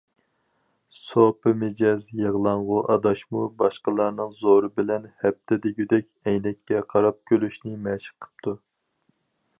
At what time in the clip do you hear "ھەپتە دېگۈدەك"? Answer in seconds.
5.27-6.11